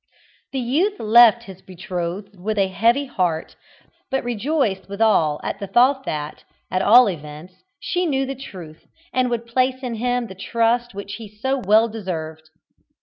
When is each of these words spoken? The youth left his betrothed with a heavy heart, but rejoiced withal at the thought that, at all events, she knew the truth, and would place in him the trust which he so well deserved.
The 0.51 0.57
youth 0.59 0.99
left 0.99 1.43
his 1.43 1.61
betrothed 1.61 2.35
with 2.39 2.57
a 2.57 2.69
heavy 2.69 3.05
heart, 3.05 3.55
but 4.09 4.23
rejoiced 4.23 4.89
withal 4.89 5.39
at 5.43 5.59
the 5.59 5.67
thought 5.67 6.05
that, 6.05 6.43
at 6.71 6.81
all 6.81 7.07
events, 7.07 7.53
she 7.79 8.07
knew 8.07 8.25
the 8.25 8.33
truth, 8.33 8.87
and 9.13 9.29
would 9.29 9.45
place 9.45 9.83
in 9.83 9.93
him 9.93 10.25
the 10.25 10.33
trust 10.33 10.95
which 10.95 11.17
he 11.17 11.27
so 11.29 11.59
well 11.59 11.87
deserved. 11.87 12.49